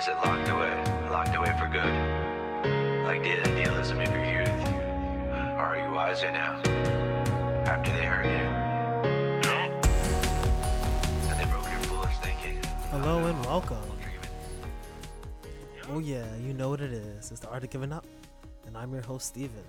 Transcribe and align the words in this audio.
is 0.00 0.08
it 0.08 0.16
locked 0.16 0.48
away? 0.48 0.82
Locked 1.10 1.34
away 1.34 1.54
for 1.58 1.68
good? 1.68 1.84
Like 3.04 3.22
the 3.22 3.38
idealism 3.46 4.00
of 4.00 4.08
your 4.08 4.24
youth? 4.24 4.68
Or 5.28 5.60
are 5.60 5.76
you 5.76 5.92
wiser 5.94 6.32
now? 6.32 6.58
After 7.66 7.92
they 7.92 8.04
hurt 8.04 8.24
you? 8.24 8.46
And 11.28 11.38
they 11.38 11.44
broke 11.50 11.70
your 11.70 11.80
foolish 11.80 12.16
thinking? 12.22 12.58
Hello 12.90 13.26
and 13.26 13.44
welcome. 13.44 13.76
Oh 15.92 15.98
yeah, 15.98 16.24
you 16.42 16.54
know 16.54 16.70
what 16.70 16.80
it 16.80 16.94
is. 16.94 17.30
It's 17.30 17.40
the 17.40 17.50
art 17.50 17.64
of 17.64 17.68
giving 17.68 17.92
up, 17.92 18.06
and 18.66 18.78
I'm 18.78 18.94
your 18.94 19.02
host 19.02 19.26
Steven. 19.26 19.64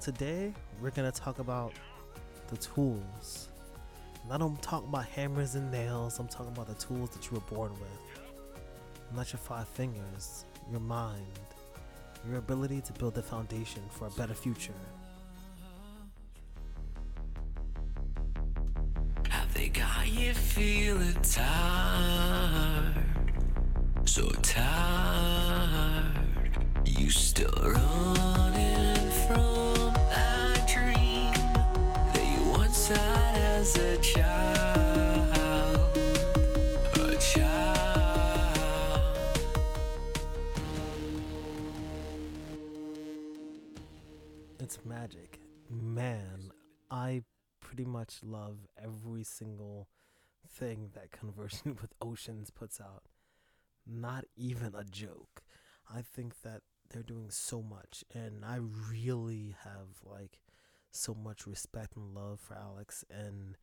Today 0.00 0.54
we're 0.80 0.92
gonna 0.92 1.12
talk 1.12 1.40
about 1.40 1.74
the 2.48 2.56
tools. 2.56 3.48
And 4.24 4.32
I 4.32 4.38
don't 4.38 4.62
talk 4.62 4.82
about 4.84 5.04
hammers 5.04 5.56
and 5.56 5.70
nails. 5.70 6.18
I'm 6.18 6.28
talking 6.28 6.52
about 6.52 6.68
the 6.68 6.82
tools 6.82 7.10
that 7.10 7.30
you 7.30 7.32
were 7.34 7.54
born 7.54 7.72
with. 7.72 8.11
Not 9.14 9.30
your 9.32 9.40
five 9.40 9.68
fingers, 9.68 10.46
your 10.70 10.80
mind, 10.80 11.26
your 12.26 12.38
ability 12.38 12.80
to 12.80 12.92
build 12.94 13.18
a 13.18 13.22
foundation 13.22 13.82
for 13.90 14.06
a 14.06 14.10
better 14.10 14.32
future. 14.32 14.72
Have 19.28 19.52
they 19.52 19.68
got 19.68 20.08
you 20.08 20.32
feeling 20.32 21.16
tired? 21.22 22.94
So 24.04 24.28
tired. 24.40 26.16
You 26.86 27.10
still 27.10 27.52
running 27.62 28.51
love 48.22 48.66
every 48.82 49.24
single 49.24 49.88
thing 50.48 50.90
that 50.94 51.12
Conversing 51.12 51.76
with 51.80 51.92
Oceans 52.00 52.50
puts 52.50 52.80
out. 52.80 53.04
Not 53.86 54.24
even 54.36 54.74
a 54.74 54.84
joke. 54.84 55.42
I 55.92 56.02
think 56.02 56.42
that 56.42 56.62
they're 56.90 57.02
doing 57.02 57.30
so 57.30 57.62
much, 57.62 58.04
and 58.14 58.44
I 58.44 58.58
really 58.90 59.56
have 59.64 59.88
like 60.04 60.38
so 60.90 61.14
much 61.14 61.46
respect 61.46 61.96
and 61.96 62.14
love 62.14 62.38
for 62.40 62.54
Alex, 62.54 63.04
and 63.10 63.56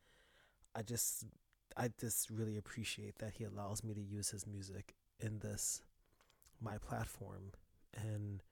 I 0.75 0.81
just, 0.81 1.25
I 1.77 1.89
just 1.99 2.29
really 2.29 2.57
appreciate 2.57 3.19
that 3.19 3.33
he 3.37 3.43
allows 3.43 3.83
me 3.83 3.93
to 3.93 4.01
use 4.01 4.31
his 4.31 4.45
music 4.45 4.95
in 5.19 5.39
this 5.39 5.81
my 6.61 6.77
platform, 6.77 7.51
and 7.95 8.43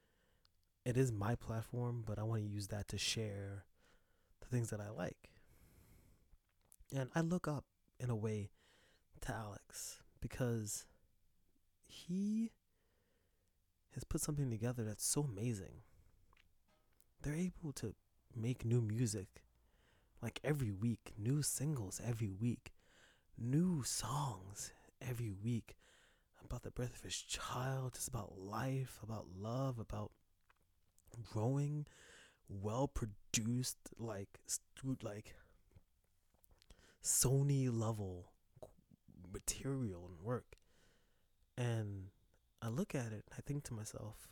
it 0.84 0.96
is 0.96 1.12
my 1.12 1.34
platform, 1.34 2.02
but 2.06 2.18
I 2.18 2.22
want 2.22 2.42
to 2.42 2.48
use 2.48 2.68
that 2.68 2.88
to 2.88 2.98
share 2.98 3.64
the 4.40 4.46
things 4.46 4.70
that 4.70 4.80
I 4.80 4.90
like. 4.90 5.17
And 6.94 7.10
I 7.14 7.20
look 7.20 7.46
up 7.46 7.64
in 8.00 8.10
a 8.10 8.16
way 8.16 8.50
to 9.22 9.34
Alex 9.34 9.98
because 10.20 10.86
he 11.86 12.52
has 13.94 14.04
put 14.04 14.20
something 14.20 14.50
together 14.50 14.84
that's 14.84 15.06
so 15.06 15.22
amazing. 15.22 15.82
They're 17.22 17.34
able 17.34 17.72
to 17.74 17.94
make 18.34 18.64
new 18.64 18.80
music 18.80 19.42
like 20.22 20.40
every 20.42 20.70
week, 20.70 21.12
new 21.18 21.42
singles 21.42 22.00
every 22.04 22.30
week, 22.30 22.72
new 23.36 23.82
songs 23.84 24.72
every 25.00 25.30
week 25.30 25.76
about 26.44 26.62
the 26.62 26.70
birth 26.70 26.96
of 26.96 27.02
his 27.02 27.20
child, 27.20 27.94
just 27.94 28.08
about 28.08 28.38
life, 28.38 28.98
about 29.02 29.26
love, 29.38 29.78
about 29.78 30.12
growing, 31.32 31.86
well 32.48 32.88
produced, 32.88 33.76
like 33.98 34.40
stu- 34.46 34.96
like 35.02 35.34
Sony 37.02 37.68
level 37.70 38.32
material 39.32 40.06
and 40.08 40.20
work. 40.20 40.56
And 41.56 42.06
I 42.62 42.68
look 42.68 42.94
at 42.94 43.06
it, 43.06 43.24
and 43.26 43.34
I 43.36 43.40
think 43.40 43.64
to 43.64 43.74
myself, 43.74 44.28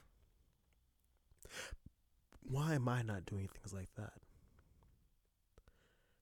why 2.42 2.74
am 2.74 2.88
I 2.88 3.02
not 3.02 3.26
doing 3.26 3.48
things 3.48 3.72
like 3.72 3.90
that? 3.96 4.14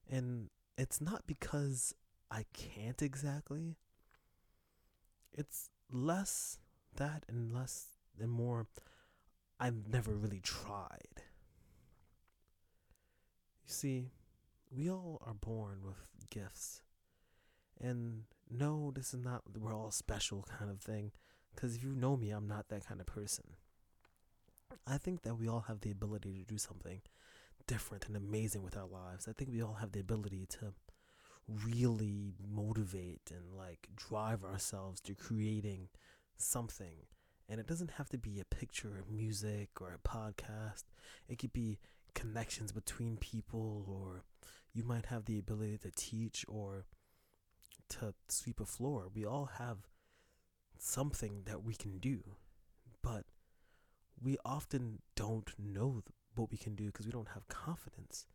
And 0.09 0.49
it's 0.77 1.01
not 1.01 1.23
because 1.27 1.93
I 2.31 2.45
can't 2.53 3.01
exactly. 3.01 3.77
It's 5.31 5.69
less 5.91 6.59
that 6.95 7.23
and 7.27 7.53
less 7.53 7.87
and 8.19 8.31
more 8.31 8.67
I've 9.59 9.87
never 9.87 10.11
really 10.11 10.41
tried. 10.41 11.23
You 13.67 13.73
see, 13.73 14.11
we 14.75 14.89
all 14.89 15.21
are 15.25 15.33
born 15.33 15.79
with 15.83 15.97
gifts. 16.29 16.81
And 17.79 18.23
no, 18.49 18.91
this 18.95 19.13
is 19.13 19.19
not 19.19 19.43
we're 19.59 19.75
all 19.75 19.91
special 19.91 20.45
kind 20.57 20.71
of 20.71 20.79
thing. 20.79 21.11
Because 21.53 21.75
if 21.75 21.83
you 21.83 21.95
know 21.95 22.17
me, 22.17 22.31
I'm 22.31 22.47
not 22.47 22.67
that 22.69 22.85
kind 22.85 22.99
of 22.99 23.07
person. 23.07 23.45
I 24.85 24.97
think 24.97 25.21
that 25.23 25.39
we 25.39 25.47
all 25.47 25.65
have 25.67 25.81
the 25.81 25.91
ability 25.91 26.33
to 26.33 26.45
do 26.45 26.57
something 26.57 27.01
different 27.67 28.07
and 28.07 28.15
amazing 28.15 28.63
with 28.63 28.77
our 28.77 28.87
lives. 28.87 29.27
I 29.27 29.33
think 29.33 29.49
we 29.51 29.61
all 29.61 29.75
have 29.75 29.91
the 29.91 29.99
ability 29.99 30.45
to 30.59 30.73
really 31.47 32.33
motivate 32.53 33.31
and 33.31 33.57
like 33.57 33.87
drive 33.95 34.43
ourselves 34.43 34.99
to 35.01 35.15
creating 35.15 35.89
something. 36.37 37.07
And 37.47 37.59
it 37.59 37.67
doesn't 37.67 37.91
have 37.91 38.09
to 38.09 38.17
be 38.17 38.39
a 38.39 38.55
picture 38.55 38.97
of 38.99 39.11
music 39.11 39.69
or 39.79 39.93
a 39.93 40.07
podcast. 40.07 40.83
It 41.27 41.39
could 41.39 41.53
be 41.53 41.79
connections 42.15 42.71
between 42.71 43.17
people, 43.17 43.85
or 43.87 44.23
you 44.75 44.83
might 44.83 45.05
have 45.05 45.25
the 45.25 45.39
ability 45.39 45.77
to 45.77 45.91
teach 45.95 46.45
or 46.47 46.85
to 47.87 48.13
sweep 48.27 48.59
a 48.59 48.65
floor. 48.65 49.07
We 49.13 49.25
all 49.25 49.49
have 49.57 49.77
something 50.77 51.43
that 51.45 51.63
we 51.63 51.73
can 51.73 51.97
do, 51.97 52.35
but 53.01 53.23
we 54.21 54.37
often 54.43 54.99
don't 55.15 55.53
know 55.57 56.03
what 56.35 56.51
we 56.51 56.57
can 56.57 56.75
do 56.75 56.87
because 56.87 57.05
we 57.05 57.13
don't 57.13 57.29
have 57.29 57.47
confidence 57.47 58.27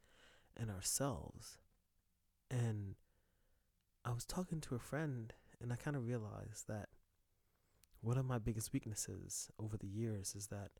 in 0.58 0.70
ourselves. 0.70 1.58
And 2.50 2.94
I 4.04 4.12
was 4.12 4.24
talking 4.24 4.60
to 4.62 4.74
a 4.74 4.78
friend, 4.78 5.34
and 5.60 5.70
I 5.70 5.76
kind 5.76 5.94
of 5.94 6.06
realized 6.06 6.66
that 6.68 6.88
one 8.00 8.16
of 8.16 8.24
my 8.24 8.38
biggest 8.38 8.72
weaknesses 8.72 9.50
over 9.58 9.76
the 9.76 9.86
years 9.86 10.34
is 10.34 10.46
that 10.46 10.70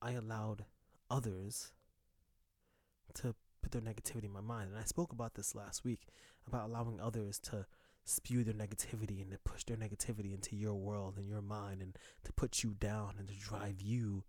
I 0.00 0.12
allowed 0.12 0.66
others 1.10 1.72
to 3.14 3.34
put 3.62 3.72
their 3.72 3.80
negativity 3.80 4.24
in 4.24 4.32
my 4.32 4.40
mind. 4.40 4.70
And 4.70 4.78
I 4.78 4.84
spoke 4.84 5.12
about 5.12 5.34
this 5.34 5.54
last 5.54 5.84
week 5.84 6.06
about 6.46 6.68
allowing 6.68 7.00
others 7.00 7.38
to 7.40 7.66
spew 8.04 8.42
their 8.44 8.54
negativity 8.54 9.22
and 9.22 9.30
to 9.30 9.38
push 9.44 9.64
their 9.64 9.76
negativity 9.76 10.34
into 10.34 10.56
your 10.56 10.74
world 10.74 11.14
and 11.16 11.28
your 11.28 11.42
mind 11.42 11.80
and 11.80 11.96
to 12.24 12.32
put 12.32 12.62
you 12.62 12.74
down 12.74 13.14
and 13.18 13.28
to 13.28 13.34
drive 13.34 13.80
you 13.80 14.24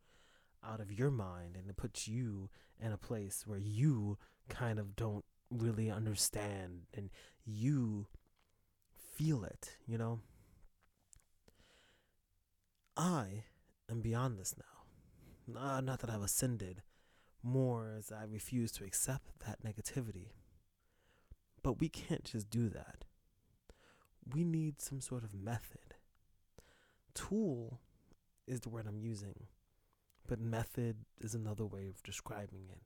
out 0.66 0.80
of 0.80 0.92
your 0.92 1.12
mind 1.12 1.56
and 1.58 1.68
to 1.68 1.74
put 1.74 2.08
you 2.08 2.50
in 2.80 2.92
a 2.92 2.98
place 2.98 3.44
where 3.46 3.60
you 3.60 4.18
kind 4.50 4.80
of 4.80 4.96
don't 4.96 5.26
really 5.50 5.90
understand 5.90 6.82
and 6.94 7.10
you 7.46 8.08
feel 9.14 9.44
it, 9.44 9.78
you 9.86 9.98
know? 9.98 10.20
I 12.96 13.46
am 13.90 14.02
beyond 14.02 14.38
this 14.38 14.56
now. 14.58 15.60
Uh, 15.60 15.82
not 15.82 16.00
that 16.00 16.10
I've 16.10 16.22
ascended, 16.22 16.82
more 17.44 17.94
as 17.98 18.12
I 18.12 18.24
refuse 18.24 18.72
to 18.74 18.86
accept 18.86 19.40
that 19.46 19.64
negativity. 19.64 20.30
But 21.62 21.80
we 21.80 21.90
can't 21.90 22.24
just 22.24 22.50
do 22.50 22.70
that. 22.70 23.06
We 24.34 24.44
need 24.44 24.82
some 24.82 25.02
sort 25.02 25.24
of 25.24 25.34
method. 25.34 25.96
Tool 27.14 27.80
is 28.48 28.62
the 28.62 28.70
word 28.70 28.86
I'm 28.88 28.98
using, 28.98 29.48
but 30.28 30.40
method 30.40 30.98
is 31.20 31.36
another 31.36 31.66
way 31.66 31.88
of 31.88 32.02
describing 32.04 32.68
it. 32.72 32.82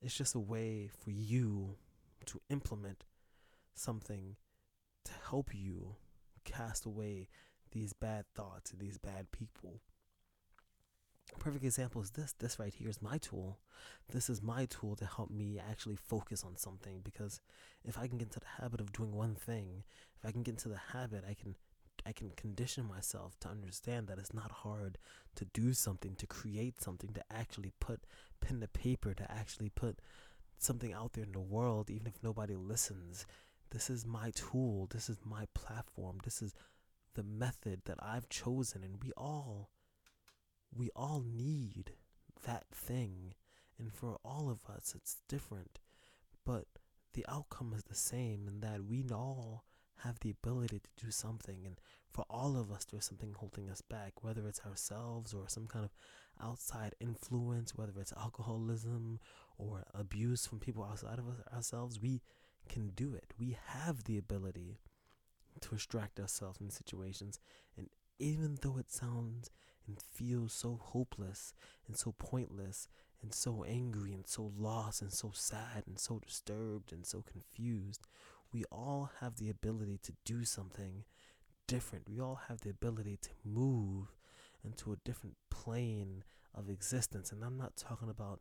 It's 0.00 0.16
just 0.16 0.34
a 0.34 0.40
way 0.40 0.88
for 0.88 1.10
you 1.10 1.76
to 2.26 2.40
implement 2.50 3.04
something 3.74 4.36
to 5.04 5.12
help 5.28 5.54
you 5.54 5.96
cast 6.44 6.86
away 6.86 7.28
these 7.72 7.92
bad 7.92 8.24
thoughts 8.34 8.70
and 8.70 8.80
these 8.80 8.98
bad 8.98 9.30
people. 9.30 9.80
A 11.34 11.38
perfect 11.38 11.64
example 11.64 12.02
is 12.02 12.10
this. 12.10 12.34
This 12.38 12.58
right 12.58 12.72
here 12.72 12.88
is 12.88 13.02
my 13.02 13.18
tool. 13.18 13.58
This 14.10 14.30
is 14.30 14.42
my 14.42 14.66
tool 14.66 14.96
to 14.96 15.06
help 15.06 15.30
me 15.30 15.58
actually 15.58 15.96
focus 15.96 16.44
on 16.44 16.56
something 16.56 17.00
because 17.04 17.40
if 17.84 17.98
I 17.98 18.06
can 18.06 18.18
get 18.18 18.28
into 18.28 18.40
the 18.40 18.62
habit 18.62 18.80
of 18.80 18.92
doing 18.92 19.12
one 19.12 19.34
thing, 19.34 19.84
if 20.18 20.28
I 20.28 20.32
can 20.32 20.42
get 20.42 20.52
into 20.52 20.68
the 20.68 20.80
habit, 20.92 21.24
I 21.28 21.34
can 21.34 21.54
I 22.06 22.12
can 22.12 22.30
condition 22.30 22.86
myself 22.86 23.38
to 23.40 23.48
understand 23.48 24.06
that 24.06 24.18
it's 24.18 24.32
not 24.32 24.50
hard 24.50 24.98
to 25.34 25.44
do 25.44 25.74
something, 25.74 26.14
to 26.14 26.26
create 26.26 26.80
something, 26.80 27.12
to 27.12 27.22
actually 27.30 27.72
put 27.80 28.04
pen 28.40 28.60
to 28.60 28.68
paper, 28.68 29.12
to 29.14 29.30
actually 29.30 29.68
put 29.68 29.98
something 30.58 30.92
out 30.92 31.12
there 31.12 31.24
in 31.24 31.32
the 31.32 31.40
world, 31.40 31.90
even 31.90 32.06
if 32.06 32.22
nobody 32.22 32.54
listens. 32.54 33.26
This 33.70 33.90
is 33.90 34.06
my 34.06 34.30
tool. 34.30 34.88
This 34.90 35.10
is 35.10 35.18
my 35.24 35.46
platform. 35.54 36.18
This 36.24 36.40
is 36.40 36.54
the 37.14 37.22
method 37.22 37.82
that 37.84 37.98
I've 38.00 38.28
chosen 38.28 38.82
and 38.82 39.02
we 39.02 39.12
all 39.16 39.68
we 40.74 40.90
all 40.94 41.24
need 41.24 41.92
that 42.44 42.64
thing. 42.72 43.34
And 43.78 43.92
for 43.92 44.18
all 44.24 44.50
of 44.50 44.72
us 44.74 44.94
it's 44.96 45.18
different. 45.28 45.78
But 46.44 46.66
the 47.14 47.24
outcome 47.28 47.72
is 47.76 47.84
the 47.84 47.94
same 47.94 48.46
in 48.48 48.60
that 48.60 48.84
we 48.84 49.04
all 49.12 49.64
have 50.02 50.20
the 50.20 50.30
ability 50.30 50.80
to 50.80 51.04
do 51.04 51.10
something. 51.10 51.64
And 51.64 51.80
for 52.10 52.24
all 52.30 52.56
of 52.56 52.70
us 52.70 52.84
there's 52.84 53.04
something 53.04 53.34
holding 53.36 53.68
us 53.68 53.80
back 53.80 54.22
whether 54.22 54.46
it's 54.46 54.60
ourselves 54.66 55.34
or 55.34 55.48
some 55.48 55.66
kind 55.66 55.84
of 55.84 55.94
outside 56.40 56.94
influence 57.00 57.74
whether 57.74 57.92
it's 58.00 58.12
alcoholism 58.12 59.18
or 59.58 59.84
abuse 59.92 60.46
from 60.46 60.60
people 60.60 60.84
outside 60.84 61.18
of 61.18 61.28
us, 61.28 61.40
ourselves 61.52 62.00
we 62.00 62.22
can 62.68 62.90
do 62.90 63.14
it. 63.14 63.32
We 63.38 63.56
have 63.66 64.04
the 64.04 64.18
ability 64.18 64.78
to 65.60 65.74
extract 65.74 66.20
ourselves 66.20 66.58
from 66.58 66.70
situations. 66.70 67.38
And 67.76 67.88
even 68.18 68.58
though 68.62 68.78
it 68.78 68.90
sounds 68.90 69.50
and 69.88 70.00
feel 70.00 70.48
so 70.48 70.78
hopeless 70.80 71.52
and 71.86 71.96
so 71.96 72.14
pointless 72.18 72.86
and 73.20 73.34
so 73.34 73.64
angry 73.64 74.12
and 74.12 74.28
so 74.28 74.52
lost 74.56 75.02
and 75.02 75.12
so 75.12 75.32
sad 75.34 75.82
and 75.86 75.98
so 75.98 76.20
disturbed 76.20 76.92
and 76.92 77.04
so 77.04 77.22
confused 77.22 78.06
we 78.52 78.64
all 78.70 79.10
have 79.20 79.36
the 79.36 79.50
ability 79.50 79.98
to 80.02 80.12
do 80.24 80.44
something 80.44 81.04
different. 81.66 82.08
We 82.08 82.20
all 82.20 82.40
have 82.48 82.62
the 82.62 82.70
ability 82.70 83.18
to 83.22 83.30
move 83.44 84.16
into 84.64 84.92
a 84.92 84.96
different 85.04 85.36
plane 85.50 86.24
of 86.54 86.68
existence. 86.68 87.30
And 87.30 87.44
I'm 87.44 87.58
not 87.58 87.76
talking 87.76 88.08
about 88.08 88.40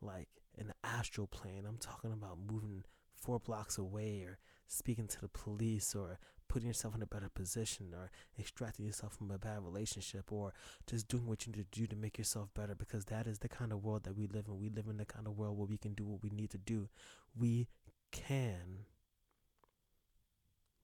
like 0.00 0.28
an 0.58 0.72
astral 0.82 1.26
plane, 1.26 1.64
I'm 1.68 1.78
talking 1.78 2.12
about 2.12 2.38
moving 2.50 2.84
four 3.14 3.38
blocks 3.38 3.78
away 3.78 4.22
or 4.22 4.38
speaking 4.66 5.06
to 5.06 5.20
the 5.20 5.28
police 5.28 5.94
or 5.94 6.18
putting 6.52 6.68
yourself 6.68 6.94
in 6.94 7.00
a 7.00 7.06
better 7.06 7.30
position 7.30 7.94
or 7.94 8.10
extracting 8.38 8.84
yourself 8.84 9.16
from 9.16 9.30
a 9.30 9.38
bad 9.38 9.64
relationship 9.64 10.30
or 10.30 10.52
just 10.86 11.08
doing 11.08 11.26
what 11.26 11.46
you 11.46 11.52
need 11.52 11.64
to 11.72 11.80
do 11.80 11.86
to 11.86 11.96
make 11.96 12.18
yourself 12.18 12.50
better 12.54 12.74
because 12.74 13.06
that 13.06 13.26
is 13.26 13.38
the 13.38 13.48
kind 13.48 13.72
of 13.72 13.82
world 13.82 14.04
that 14.04 14.14
we 14.14 14.26
live 14.26 14.44
in. 14.46 14.60
We 14.60 14.68
live 14.68 14.86
in 14.86 14.98
the 14.98 15.06
kind 15.06 15.26
of 15.26 15.38
world 15.38 15.56
where 15.56 15.66
we 15.66 15.78
can 15.78 15.94
do 15.94 16.04
what 16.04 16.22
we 16.22 16.28
need 16.28 16.50
to 16.50 16.58
do. 16.58 16.90
We 17.34 17.68
can 18.10 18.84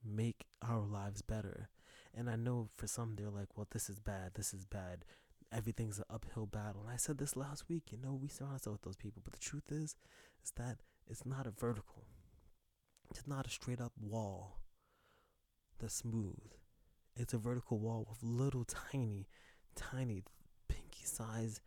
make 0.03 0.47
our 0.67 0.81
lives 0.81 1.21
better. 1.21 1.69
And 2.17 2.31
I 2.31 2.37
know 2.37 2.71
for 2.75 2.87
some 2.87 3.15
they're 3.15 3.29
like, 3.29 3.55
well, 3.55 3.69
this 3.71 3.91
is 3.91 3.99
bad, 3.99 4.33
this 4.37 4.55
is 4.55 4.65
bad. 4.65 5.05
Everything's 5.53 5.99
an 5.99 6.05
uphill 6.09 6.47
battle. 6.47 6.85
And 6.87 6.91
I 6.95 6.97
said 6.97 7.19
this 7.19 7.37
last 7.37 7.69
week, 7.69 7.93
you 7.93 7.99
know, 8.03 8.15
we 8.15 8.29
surround 8.29 8.55
ourselves 8.55 8.79
with 8.79 8.83
those 8.83 8.97
people. 8.97 9.21
But 9.23 9.35
the 9.35 9.39
truth 9.39 9.71
is, 9.71 9.97
is 10.43 10.53
that 10.57 10.79
it's 11.07 11.27
not 11.27 11.47
a 11.47 11.51
vertical. 11.51 12.05
It's 13.11 13.27
not 13.27 13.47
a 13.47 13.51
straight 13.51 13.83
up 13.83 13.93
wall 14.01 14.61
that's 15.79 15.95
smooth. 15.95 16.53
It's 17.17 17.35
a 17.35 17.39
vertical 17.39 17.79
wall 17.79 18.07
with 18.09 18.23
little 18.23 18.65
tiny, 18.93 19.27
tiny, 19.75 20.23
pinky 20.69 21.05
size 21.05 21.61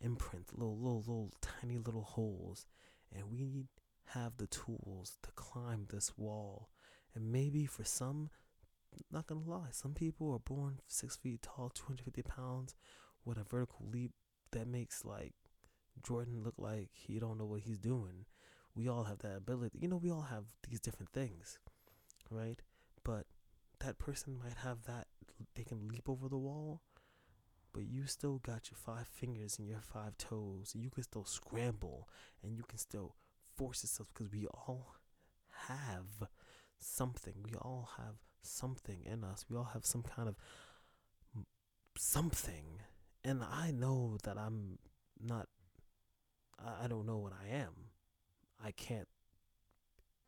imprint, 0.00 0.46
little, 0.52 0.76
little, 0.76 1.00
little, 1.00 1.32
tiny 1.40 1.78
little 1.78 2.02
holes. 2.02 2.66
And 3.14 3.30
we 3.30 3.68
have 4.06 4.36
the 4.36 4.46
tools 4.46 5.16
to 5.22 5.30
climb 5.34 5.86
this 5.90 6.12
wall 6.16 6.68
and 7.16 7.32
maybe 7.32 7.64
for 7.64 7.82
some, 7.82 8.28
not 9.10 9.26
gonna 9.26 9.40
lie, 9.40 9.70
some 9.70 9.94
people 9.94 10.32
are 10.32 10.38
born 10.38 10.80
six 10.86 11.16
feet 11.16 11.42
tall, 11.42 11.70
250 11.70 12.22
pounds, 12.22 12.74
with 13.24 13.38
a 13.38 13.44
vertical 13.44 13.88
leap 13.90 14.12
that 14.52 14.68
makes 14.68 15.04
like 15.04 15.32
Jordan 16.06 16.42
look 16.44 16.54
like 16.58 16.90
he 16.92 17.18
don't 17.18 17.38
know 17.38 17.46
what 17.46 17.62
he's 17.62 17.78
doing. 17.78 18.26
We 18.74 18.86
all 18.88 19.04
have 19.04 19.18
that 19.20 19.36
ability. 19.36 19.78
You 19.80 19.88
know, 19.88 19.96
we 19.96 20.10
all 20.10 20.26
have 20.30 20.44
these 20.68 20.80
different 20.80 21.12
things, 21.12 21.58
right? 22.30 22.60
But 23.02 23.26
that 23.80 23.98
person 23.98 24.38
might 24.42 24.58
have 24.62 24.84
that 24.86 25.06
they 25.54 25.64
can 25.64 25.88
leap 25.88 26.08
over 26.08 26.28
the 26.28 26.38
wall, 26.38 26.82
but 27.72 27.84
you 27.86 28.06
still 28.06 28.38
got 28.38 28.70
your 28.70 28.78
five 28.78 29.06
fingers 29.06 29.58
and 29.58 29.68
your 29.68 29.80
five 29.80 30.16
toes. 30.16 30.72
You 30.74 30.90
can 30.90 31.02
still 31.02 31.24
scramble 31.24 32.08
and 32.42 32.56
you 32.56 32.62
can 32.62 32.78
still 32.78 33.14
force 33.54 33.82
yourself 33.82 34.08
because 34.14 34.32
we 34.32 34.46
all 34.46 34.94
have 35.68 36.28
something. 36.78 37.34
We 37.44 37.54
all 37.54 37.90
have 37.98 38.16
something 38.42 39.02
in 39.04 39.24
us. 39.24 39.44
We 39.50 39.56
all 39.56 39.70
have 39.72 39.84
some 39.84 40.02
kind 40.02 40.28
of 40.28 40.36
something. 41.98 42.80
And 43.24 43.42
I 43.42 43.72
know 43.72 44.16
that 44.24 44.38
I'm 44.38 44.78
not, 45.20 45.48
I 46.58 46.86
don't 46.86 47.06
know 47.06 47.18
what 47.18 47.32
I 47.32 47.54
am. 47.54 47.90
I 48.64 48.70
can't 48.70 49.08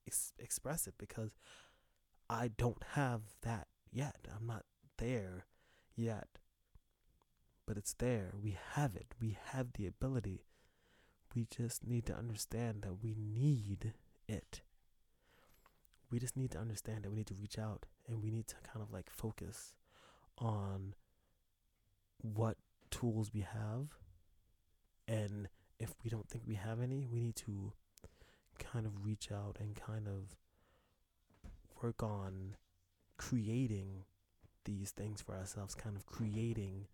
ex- 0.07 0.33
express 0.39 0.87
it 0.87 0.95
because 0.99 1.31
I 2.31 2.49
don't 2.57 2.83
have 2.93 3.23
that 3.43 3.69
yet. 3.91 4.29
I'm 4.35 4.47
not 4.47 4.65
there 4.99 5.47
yet. 5.97 6.39
But 7.67 7.77
it's 7.77 7.95
there. 7.95 8.33
We 8.41 8.57
have 8.75 8.97
it. 8.97 9.15
We 9.21 9.37
have 9.53 9.73
the 9.75 9.87
ability. 9.87 10.45
We 11.35 11.47
just 11.51 11.87
need 11.87 12.07
to 12.07 12.15
understand 12.15 12.83
that 12.83 13.03
we 13.03 13.15
need 13.15 13.93
it 14.27 14.63
we 16.11 16.19
just 16.19 16.37
need 16.37 16.51
to 16.53 16.59
understand 16.59 17.03
that 17.03 17.11
we 17.11 17.17
need 17.17 17.27
to 17.27 17.35
reach 17.35 17.59
out 17.59 17.87
and 18.07 18.23
we 18.23 18.31
need 18.31 18.47
to 18.49 18.55
kind 18.57 18.83
of 18.83 18.93
like 18.93 19.11
focus 19.11 19.75
on 20.39 20.95
what 22.23 22.57
tools 22.91 23.31
we 23.35 23.41
have 23.41 23.89
and 25.07 25.49
if 25.79 25.95
we 26.03 26.11
don't 26.11 26.29
think 26.29 26.45
we 26.47 26.55
have 26.55 26.81
any 26.81 27.07
we 27.11 27.21
need 27.21 27.37
to 27.37 27.73
kind 28.59 28.87
of 28.87 29.05
reach 29.05 29.31
out 29.31 29.57
and 29.61 29.77
kind 29.77 30.09
of 30.09 30.37
work 31.83 32.03
on 32.03 32.57
creating 33.17 34.05
these 34.65 34.91
things 34.91 35.21
for 35.21 35.35
ourselves 35.35 35.75
kind 35.75 35.97
of 35.97 36.07
creating 36.07 36.87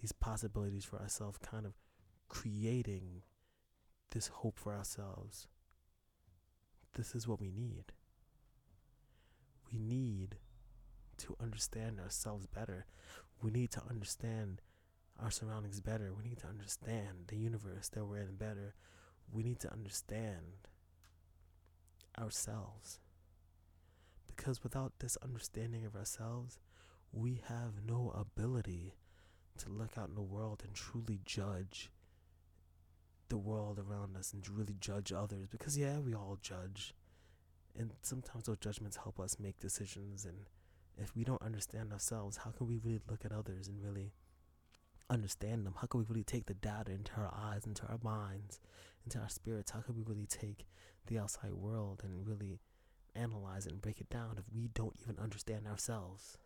these 0.00 0.12
possibilities 0.12 0.84
for 0.84 1.00
ourselves 1.00 1.38
kind 1.38 1.66
of 1.66 1.74
creating 2.28 3.22
this 4.10 4.28
hope 4.28 4.58
for 4.58 4.74
ourselves 4.74 5.48
this 6.94 7.14
is 7.14 7.26
what 7.26 7.40
we 7.40 7.50
need 7.50 7.92
we 9.72 9.78
need 9.78 10.36
to 11.18 11.36
understand 11.40 11.98
ourselves 11.98 12.46
better. 12.46 12.86
We 13.42 13.50
need 13.50 13.70
to 13.72 13.82
understand 13.88 14.60
our 15.20 15.30
surroundings 15.30 15.80
better. 15.80 16.12
We 16.16 16.28
need 16.28 16.38
to 16.38 16.46
understand 16.46 17.26
the 17.28 17.36
universe 17.36 17.88
that 17.90 18.04
we're 18.04 18.20
in 18.20 18.36
better. 18.36 18.74
We 19.32 19.42
need 19.42 19.60
to 19.60 19.72
understand 19.72 20.68
ourselves. 22.18 23.00
Because 24.36 24.62
without 24.62 24.92
this 24.98 25.16
understanding 25.22 25.84
of 25.84 25.96
ourselves, 25.96 26.58
we 27.12 27.42
have 27.48 27.84
no 27.86 28.12
ability 28.14 28.94
to 29.58 29.70
look 29.70 29.96
out 29.96 30.08
in 30.08 30.14
the 30.14 30.22
world 30.22 30.62
and 30.64 30.74
truly 30.74 31.20
judge 31.24 31.90
the 33.28 33.38
world 33.38 33.78
around 33.78 34.16
us 34.16 34.32
and 34.32 34.48
really 34.48 34.76
judge 34.78 35.12
others. 35.12 35.46
Because, 35.46 35.78
yeah, 35.78 35.98
we 35.98 36.14
all 36.14 36.38
judge. 36.40 36.94
And 37.78 37.92
sometimes 38.02 38.44
those 38.44 38.58
judgments 38.58 38.98
help 38.98 39.18
us 39.18 39.38
make 39.40 39.58
decisions. 39.58 40.24
And 40.24 40.46
if 40.96 41.14
we 41.14 41.24
don't 41.24 41.42
understand 41.42 41.92
ourselves 41.92 42.38
how 42.38 42.50
can 42.50 42.66
we 42.66 42.78
really 42.78 43.00
look 43.10 43.24
at 43.24 43.32
others 43.32 43.68
and 43.68 43.82
really 43.82 44.12
understand 45.08 45.66
them? 45.66 45.74
How 45.80 45.86
can 45.86 46.00
we 46.00 46.06
really 46.08 46.24
take 46.24 46.46
the 46.46 46.54
data 46.54 46.92
into 46.92 47.12
our 47.16 47.32
eyes 47.34 47.66
into 47.66 47.86
our 47.86 47.98
minds 48.02 48.60
into 49.04 49.18
our 49.18 49.28
spirits? 49.28 49.70
How 49.70 49.80
can 49.80 49.94
we 49.94 50.02
really 50.02 50.26
take 50.26 50.66
the 51.06 51.18
outside 51.18 51.52
world 51.52 52.02
and 52.04 52.26
really 52.26 52.60
analyze 53.16 53.66
it 53.66 53.72
and 53.72 53.82
break 53.82 54.00
it 54.00 54.10
down 54.10 54.36
if 54.38 54.44
we 54.54 54.68
don't 54.68 54.96
even 55.02 55.18
understand 55.18 55.66
ourselves. 55.66 56.38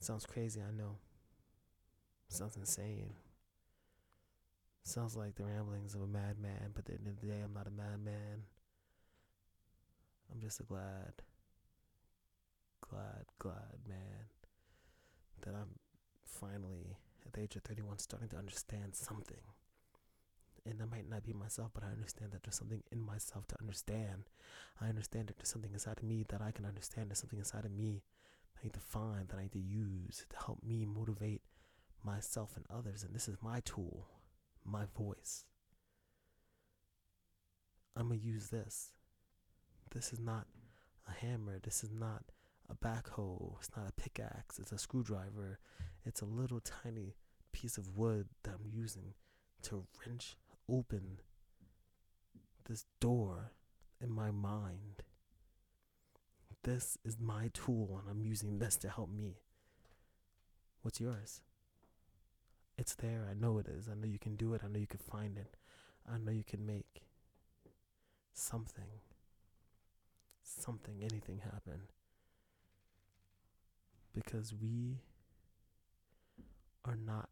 Sounds 0.00 0.26
crazy 0.26 0.60
i 0.60 0.70
know. 0.70 0.96
Sounds 2.28 2.56
insane. 2.56 3.14
Sounds 4.82 5.16
like 5.16 5.34
the 5.34 5.44
ramblings 5.44 5.94
of 5.94 6.02
a 6.02 6.06
madman 6.06 6.70
but 6.74 6.80
at 6.80 6.86
the 6.86 6.92
end 6.94 7.06
of 7.06 7.20
the 7.20 7.26
day 7.26 7.40
i'm 7.44 7.52
not 7.52 7.66
a 7.66 7.70
madman. 7.70 8.44
I'm 10.32 10.40
just 10.40 10.60
a 10.60 10.62
glad, 10.62 11.22
glad, 12.88 13.26
glad 13.38 13.80
man 13.88 14.28
that 15.42 15.54
I'm 15.54 15.78
finally 16.24 16.96
at 17.26 17.32
the 17.32 17.40
age 17.42 17.56
of 17.56 17.62
31 17.62 17.98
starting 17.98 18.28
to 18.28 18.36
understand 18.36 18.94
something. 18.94 19.40
And 20.66 20.80
I 20.82 20.84
might 20.84 21.08
not 21.08 21.24
be 21.24 21.32
myself, 21.32 21.70
but 21.74 21.82
I 21.82 21.92
understand 21.92 22.32
that 22.32 22.42
there's 22.42 22.56
something 22.56 22.82
in 22.92 23.00
myself 23.00 23.46
to 23.48 23.56
understand. 23.60 24.24
I 24.80 24.88
understand 24.88 25.28
that 25.28 25.38
there's 25.38 25.48
something 25.48 25.72
inside 25.72 25.98
of 25.98 26.04
me 26.04 26.24
that 26.28 26.42
I 26.42 26.50
can 26.50 26.66
understand. 26.66 27.08
There's 27.08 27.18
something 27.18 27.38
inside 27.38 27.64
of 27.64 27.72
me 27.72 28.02
that 28.54 28.60
I 28.60 28.64
need 28.64 28.74
to 28.74 28.80
find, 28.80 29.28
that 29.28 29.38
I 29.38 29.42
need 29.42 29.52
to 29.52 29.58
use 29.58 30.26
to 30.28 30.36
help 30.36 30.62
me 30.62 30.84
motivate 30.84 31.42
myself 32.04 32.52
and 32.56 32.66
others. 32.70 33.02
And 33.02 33.14
this 33.14 33.28
is 33.28 33.36
my 33.42 33.60
tool, 33.60 34.06
my 34.64 34.84
voice. 34.96 35.44
I'm 37.96 38.08
going 38.08 38.20
to 38.20 38.26
use 38.26 38.48
this. 38.48 38.92
This 39.92 40.12
is 40.12 40.20
not 40.20 40.46
a 41.08 41.12
hammer. 41.12 41.58
This 41.62 41.82
is 41.82 41.90
not 41.90 42.24
a 42.68 42.74
backhoe. 42.74 43.56
It's 43.58 43.76
not 43.76 43.88
a 43.88 44.00
pickaxe. 44.00 44.58
It's 44.58 44.72
a 44.72 44.78
screwdriver. 44.78 45.58
It's 46.04 46.20
a 46.20 46.26
little 46.26 46.60
tiny 46.60 47.16
piece 47.52 47.76
of 47.78 47.96
wood 47.96 48.28
that 48.44 48.54
I'm 48.54 48.70
using 48.70 49.14
to 49.62 49.84
wrench 50.06 50.36
open 50.70 51.18
this 52.68 52.84
door 53.00 53.52
in 54.00 54.10
my 54.10 54.30
mind 54.30 55.02
this 56.62 56.98
is 57.04 57.18
my 57.18 57.50
tool 57.54 57.98
and 58.00 58.10
I'm 58.10 58.22
using 58.22 58.58
this 58.58 58.76
to 58.78 58.88
help 58.88 59.10
me. 59.10 59.38
What's 60.82 61.00
yours? 61.00 61.40
It's 62.76 62.94
there. 62.94 63.26
I 63.30 63.34
know 63.34 63.58
it 63.58 63.66
is. 63.66 63.88
I 63.88 63.94
know 63.94 64.06
you 64.06 64.18
can 64.18 64.36
do 64.36 64.54
it. 64.54 64.62
I 64.64 64.68
know 64.68 64.78
you 64.78 64.86
can 64.86 65.00
find 65.00 65.38
it. 65.38 65.56
I 66.10 66.18
know 66.18 66.32
you 66.32 66.44
can 66.44 66.66
make 66.66 67.02
something, 68.32 69.00
something, 70.42 71.02
anything 71.02 71.40
happen. 71.44 71.82
Because 74.12 74.52
we 74.54 75.00
are 76.84 76.96
not 76.96 77.28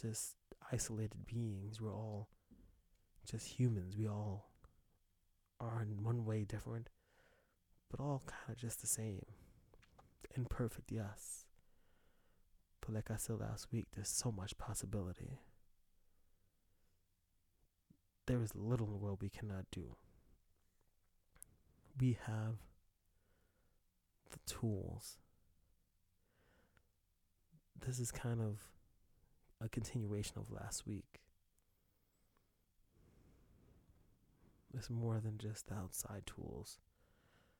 just 0.00 0.36
isolated 0.72 1.26
beings. 1.26 1.80
We're 1.80 1.94
all 1.94 2.28
just 3.26 3.58
humans. 3.58 3.96
We 3.96 4.08
all 4.08 4.50
are 5.60 5.82
in 5.82 6.02
one 6.02 6.24
way 6.24 6.44
different, 6.44 6.88
but 7.90 8.00
all 8.00 8.22
kind 8.26 8.50
of 8.50 8.56
just 8.56 8.80
the 8.80 8.86
same. 8.86 9.24
Imperfect, 10.36 10.92
yes. 10.92 11.46
But 12.80 12.94
like 12.94 13.10
I 13.10 13.16
said 13.16 13.40
last 13.40 13.72
week, 13.72 13.86
there's 13.94 14.08
so 14.08 14.30
much 14.30 14.58
possibility. 14.58 15.40
There 18.26 18.42
is 18.42 18.54
little 18.54 18.86
in 18.86 18.92
the 18.92 18.98
world 18.98 19.18
we 19.22 19.28
cannot 19.28 19.66
do. 19.72 19.96
We 21.98 22.18
have 22.26 22.56
the 24.30 24.38
tools. 24.46 25.18
This 27.86 27.98
is 27.98 28.10
kind 28.10 28.40
of 28.40 28.58
a 29.60 29.68
continuation 29.68 30.34
of 30.38 30.50
last 30.50 30.86
week. 30.86 31.20
It's 34.76 34.90
more 34.90 35.20
than 35.20 35.38
just 35.38 35.68
the 35.68 35.74
outside 35.74 36.24
tools. 36.26 36.78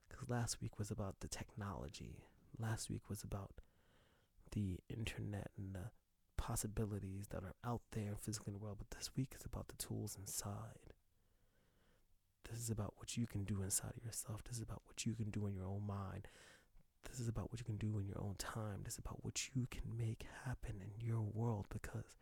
Because 0.09 0.29
last 0.29 0.61
week 0.61 0.79
was 0.79 0.91
about 0.91 1.21
the 1.21 1.29
technology. 1.29 2.25
Last 2.59 2.91
week 2.91 3.09
was 3.09 3.23
about 3.23 3.61
the 4.53 4.79
internet 4.89 5.51
and 5.57 5.75
the 5.75 5.91
possibilities 6.37 7.29
that 7.31 7.43
are 7.43 7.55
out 7.65 7.83
there 7.93 8.15
physically 8.21 8.53
in 8.53 8.59
the 8.59 8.65
world. 8.65 8.79
But 8.79 8.97
this 8.97 9.11
week 9.17 9.35
is 9.39 9.45
about 9.45 9.69
the 9.69 9.77
tools 9.77 10.17
inside. 10.19 10.93
This 12.49 12.61
is 12.61 12.71
about 12.71 12.95
what 12.97 13.17
you 13.17 13.27
can 13.27 13.45
do 13.45 13.63
inside 13.63 13.95
of 13.97 14.05
yourself. 14.05 14.45
This 14.45 14.59
is 14.59 14.63
about 14.63 14.83
what 14.87 15.05
you 15.05 15.15
can 15.15 15.31
do 15.31 15.47
in 15.47 15.55
your 15.55 15.67
own 15.67 15.85
mind. 15.87 16.29
This 17.09 17.19
is 17.19 17.29
about 17.29 17.51
what 17.51 17.61
you 17.61 17.65
can 17.65 17.77
do 17.77 17.99
in 17.99 18.07
your 18.07 18.21
own 18.21 18.35
time. 18.39 18.83
This 18.85 18.95
is 18.95 18.99
about 19.01 19.25
what 19.25 19.49
you 19.55 19.67
can 19.71 19.97
make 19.97 20.27
happen 20.45 20.77
in 20.83 21.07
your 21.07 21.23
world 21.23 21.67
because 21.71 22.17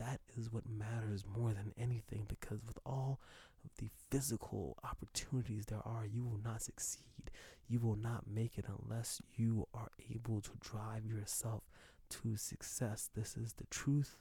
that 0.00 0.20
is 0.36 0.52
what 0.52 0.64
matters 0.68 1.24
more 1.36 1.52
than 1.52 1.72
anything. 1.78 2.24
Because 2.26 2.64
with 2.66 2.78
all 2.84 3.20
of 3.64 3.70
the 3.78 3.90
physical 4.10 4.76
opportunities 4.82 5.66
there 5.66 5.82
are, 5.84 6.06
you 6.06 6.24
will 6.24 6.40
not 6.42 6.62
succeed. 6.62 7.30
You 7.68 7.78
will 7.78 7.96
not 7.96 8.24
make 8.26 8.58
it 8.58 8.64
unless 8.66 9.22
you 9.36 9.68
are 9.72 9.90
able 10.12 10.40
to 10.40 10.50
drive 10.58 11.06
yourself 11.06 11.62
to 12.08 12.36
success. 12.36 13.10
This 13.14 13.36
is 13.36 13.52
the 13.52 13.66
truth 13.70 14.16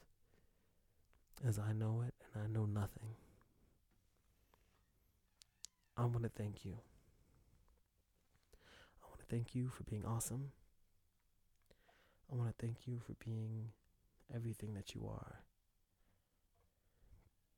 as 1.48 1.58
I 1.58 1.72
know 1.74 2.04
it, 2.06 2.14
and 2.34 2.44
I 2.44 2.48
know 2.48 2.66
nothing. 2.66 3.16
I 5.98 6.06
want 6.06 6.24
to 6.24 6.30
thank 6.30 6.66
you. 6.66 6.78
I 9.02 9.08
want 9.08 9.20
to 9.20 9.26
thank 9.26 9.56
you 9.56 9.70
for 9.70 9.84
being 9.84 10.06
awesome. 10.06 10.52
I 12.32 12.36
want 12.36 12.50
to 12.50 12.66
thank 12.66 12.86
you 12.86 13.00
for 13.00 13.14
being 13.26 13.72
everything 14.34 14.74
that 14.76 14.94
you 14.94 15.08
are. 15.08 15.40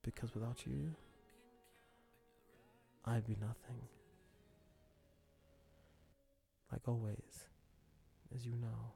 Because 0.03 0.34
without 0.34 0.65
you, 0.65 0.96
I'd 3.05 3.25
be 3.25 3.38
nothing. 3.39 3.81
Like 6.72 6.88
always, 6.88 7.48
as 8.34 8.46
you 8.46 8.53
know, 8.55 8.93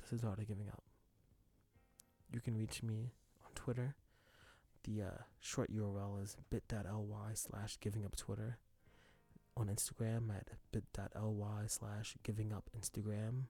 this 0.00 0.12
is 0.12 0.24
of 0.24 0.48
Giving 0.48 0.68
Up. 0.68 0.82
You 2.32 2.40
can 2.40 2.56
reach 2.56 2.82
me 2.82 3.12
on 3.44 3.52
Twitter. 3.54 3.96
The 4.84 5.02
uh, 5.02 5.22
short 5.40 5.70
URL 5.72 6.22
is 6.22 6.36
bit.ly 6.48 7.32
slash 7.34 7.76
giving 7.80 8.04
up 8.04 8.16
Twitter. 8.16 8.58
On 9.56 9.66
Instagram 9.66 10.34
at 10.34 10.48
bit.ly 10.72 11.64
slash 11.66 12.16
giving 12.22 12.52
up 12.52 12.70
Instagram. 12.78 13.44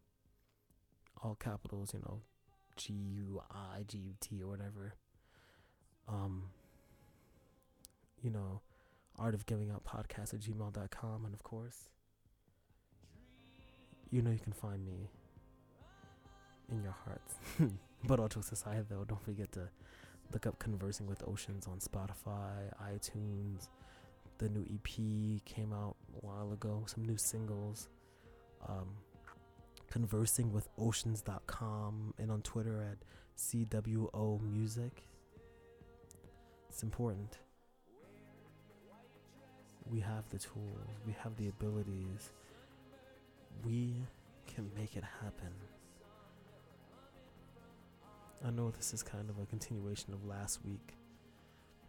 All 1.22 1.36
capitals, 1.36 1.92
you 1.94 2.00
know, 2.00 2.22
G 2.80 2.94
U 2.94 3.42
I 3.50 3.82
G 3.86 3.98
U 3.98 4.14
T 4.20 4.42
or 4.42 4.48
whatever. 4.48 4.94
Um, 6.08 6.44
you 8.22 8.30
know, 8.30 8.60
art 9.18 9.34
of 9.34 9.44
giving 9.46 9.70
up 9.70 9.84
podcast 9.86 10.32
at 10.32 10.40
gmail.com. 10.40 11.24
And 11.24 11.34
of 11.34 11.42
course, 11.42 11.90
you 14.10 14.22
know, 14.22 14.30
you 14.30 14.38
can 14.38 14.52
find 14.52 14.84
me 14.86 15.10
in 16.72 16.82
your 16.82 16.96
hearts. 17.04 17.34
but 18.04 18.18
all 18.18 18.28
jokes 18.28 18.50
aside, 18.50 18.86
though, 18.88 19.04
don't 19.06 19.22
forget 19.22 19.52
to 19.52 19.68
look 20.32 20.46
up 20.46 20.58
Conversing 20.58 21.06
with 21.06 21.22
Oceans 21.28 21.66
on 21.66 21.78
Spotify, 21.78 22.72
iTunes. 22.82 23.68
The 24.38 24.48
new 24.48 24.64
EP 24.72 25.44
came 25.44 25.72
out 25.74 25.96
a 26.16 26.26
while 26.26 26.52
ago, 26.52 26.84
some 26.86 27.04
new 27.04 27.18
singles. 27.18 27.88
Um, 28.66 28.88
conversing 29.90 30.52
with 30.52 30.68
oceans.com 30.78 32.14
and 32.18 32.30
on 32.30 32.42
Twitter 32.42 32.82
at 32.82 32.98
CWO 33.36 34.40
Music. 34.40 35.02
It's 36.68 36.82
important. 36.82 37.38
We 39.90 40.00
have 40.00 40.28
the 40.30 40.38
tools, 40.38 40.86
we 41.06 41.14
have 41.22 41.36
the 41.36 41.48
abilities. 41.48 42.30
We 43.64 43.94
can 44.46 44.70
make 44.76 44.96
it 44.96 45.04
happen. 45.20 45.52
I 48.46 48.50
know 48.50 48.70
this 48.70 48.94
is 48.94 49.02
kind 49.02 49.28
of 49.28 49.38
a 49.38 49.46
continuation 49.46 50.14
of 50.14 50.24
last 50.24 50.64
week, 50.64 50.94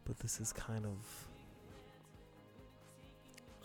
but 0.04 0.18
this 0.20 0.42
is 0.42 0.52
kind 0.52 0.86
of 0.86 1.28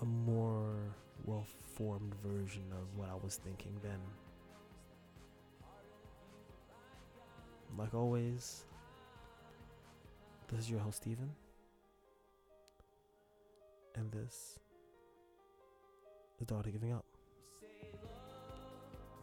a 0.03 0.05
more 0.05 0.77
well 1.25 1.47
formed 1.75 2.15
version 2.23 2.65
of 2.73 2.97
what 2.97 3.09
I 3.09 3.15
was 3.15 3.37
thinking 3.37 3.73
then. 3.83 3.99
Like 7.79 7.95
always, 7.95 8.65
this 10.49 10.61
is 10.61 10.71
your 10.71 10.81
host, 10.81 10.99
Steven. 10.99 11.31
And 13.95 14.11
this 14.11 14.59
is 16.41 16.47
the 16.47 16.55
Art 16.55 16.67
of 16.67 16.73
Giving 16.73 16.93
Up. 16.93 17.05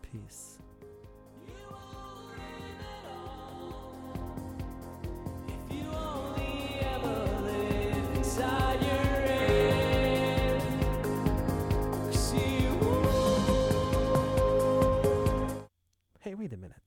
Peace. 0.01 0.59
Hey, 16.19 16.35
wait 16.35 16.53
a 16.53 16.57
minute. 16.57 16.82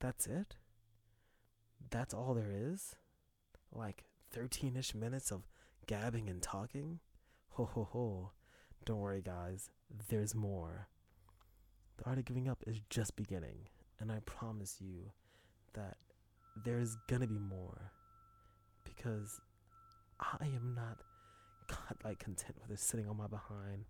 That's 0.00 0.26
it? 0.26 0.56
That's 1.90 2.14
all 2.14 2.34
there 2.34 2.52
is? 2.52 2.96
Like 3.72 4.04
13 4.32 4.76
ish 4.76 4.94
minutes 4.94 5.30
of 5.30 5.42
gabbing 5.86 6.28
and 6.28 6.42
talking? 6.42 7.00
Ho 7.50 7.66
ho 7.66 7.88
ho. 7.92 8.30
Don't 8.84 9.00
worry, 9.00 9.22
guys. 9.22 9.70
There's 10.08 10.34
more. 10.34 10.88
The 11.98 12.08
art 12.08 12.18
of 12.18 12.24
giving 12.24 12.48
up 12.48 12.64
is 12.66 12.80
just 12.88 13.14
beginning. 13.16 13.68
And 13.98 14.10
I 14.10 14.20
promise 14.20 14.78
you 14.80 15.12
that 15.74 15.98
there's 16.64 16.96
gonna 17.06 17.26
be 17.26 17.38
more. 17.38 17.92
Because 18.84 19.40
I 20.18 20.46
am 20.46 20.74
not 20.74 20.98
like 22.04 22.18
content 22.18 22.56
with 22.60 22.70
just 22.70 22.88
sitting 22.88 23.08
on 23.08 23.16
my 23.16 23.26
behind 23.26 23.84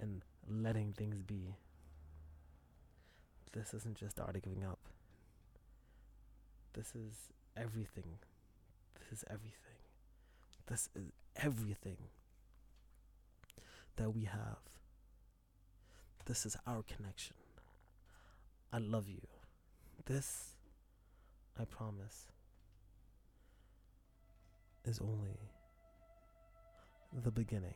and 0.00 0.22
letting 0.48 0.92
things 0.92 1.22
be. 1.22 1.56
This 3.52 3.72
isn't 3.72 3.96
just 3.96 4.16
the 4.16 4.24
art 4.24 4.36
of 4.36 4.42
giving 4.42 4.64
up. 4.64 4.88
This 6.74 6.94
is 6.94 7.14
everything. 7.56 8.18
This 8.98 9.18
is 9.18 9.24
everything. 9.30 9.78
This 10.66 10.88
is 10.96 11.12
everything 11.36 11.98
that 13.96 14.10
we 14.10 14.24
have. 14.24 14.58
This 16.26 16.46
is 16.46 16.56
our 16.66 16.82
connection. 16.82 17.36
I 18.72 18.78
love 18.78 19.08
you. 19.08 19.20
This, 20.06 20.56
I 21.58 21.64
promise, 21.64 22.26
is 24.84 24.98
only 24.98 25.38
the 27.22 27.30
beginning. 27.30 27.74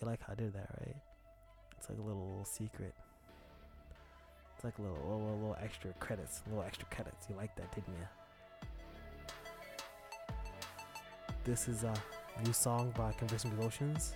You 0.00 0.06
like 0.06 0.20
how 0.22 0.32
I 0.32 0.36
did 0.36 0.52
that, 0.54 0.68
right? 0.80 0.96
It's 1.78 1.88
like 1.88 1.98
a 1.98 2.02
little, 2.02 2.44
secret. 2.44 2.94
It's 4.62 4.78
like 4.78 4.78
little, 4.78 5.04
little, 5.04 5.38
little 5.38 5.56
extra 5.60 5.92
credits, 5.98 6.40
little 6.46 6.62
extra 6.62 6.86
credits. 6.88 7.26
You 7.28 7.34
like 7.34 7.56
that, 7.56 7.74
didn't 7.74 7.94
you? 7.98 8.06
This 11.42 11.66
is 11.66 11.82
a 11.82 11.92
new 12.44 12.52
song 12.52 12.92
by 12.96 13.10
Conversing 13.14 13.58
with 13.58 14.14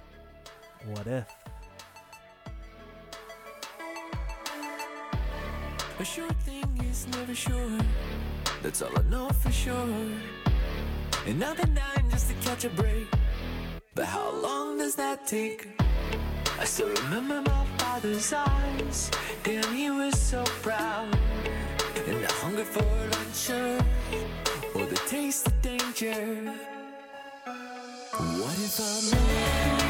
What 0.85 1.07
if? 1.09 1.27
A 5.99 6.05
sure 6.05 6.31
thing 6.45 6.81
is 6.89 7.09
never 7.09 7.35
sure. 7.35 7.79
That's 8.63 8.83
all 8.83 8.97
I 8.97 9.03
know 9.11 9.29
for 9.31 9.51
sure. 9.51 9.89
Another 11.27 11.67
nine 11.67 12.09
just 12.09 12.29
to 12.29 12.35
catch 12.35 12.65
a 12.65 12.71
break. 12.71 13.09
But 13.97 14.05
how 14.05 14.31
long 14.31 14.79
does 14.79 14.95
that 14.95 15.27
take? 15.27 15.67
I 16.61 16.65
still 16.65 16.89
remember 16.89 17.43
my 17.43 17.67
father's 17.97 18.33
eyes. 18.35 19.11
Damn, 19.43 19.75
he 19.75 19.91
was 19.91 20.19
so 20.21 20.45
proud. 20.61 21.09
And 22.07 22.23
the 22.23 22.33
hunger 22.43 22.65
for 22.65 22.85
adventure, 23.07 23.83
or 24.75 24.85
the 24.85 25.01
taste 25.07 25.47
of 25.47 25.63
danger. 25.63 26.53
What 28.13 28.59
if 28.67 28.81
I 28.81 29.81
made? 29.81 29.86